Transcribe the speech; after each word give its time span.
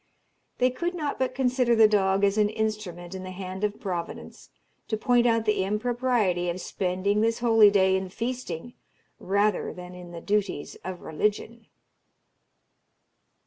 They 0.57 0.71
could 0.71 0.95
not 0.95 1.19
but 1.19 1.35
consider 1.35 1.75
the 1.75 1.87
dog 1.87 2.23
as 2.23 2.35
an 2.39 2.49
instrument 2.49 3.13
in 3.13 3.21
the 3.21 3.29
hand 3.29 3.63
of 3.63 3.79
Providence 3.79 4.49
to 4.87 4.97
point 4.97 5.27
out 5.27 5.45
the 5.45 5.63
impropriety 5.63 6.49
of 6.49 6.59
spending 6.59 7.21
this 7.21 7.37
holy 7.37 7.69
day 7.69 7.95
in 7.95 8.09
feasting 8.09 8.73
rather 9.19 9.71
than 9.71 9.93
in 9.93 10.09
the 10.09 10.19
duties 10.19 10.73
of 10.83 11.01
religion. 11.01 11.67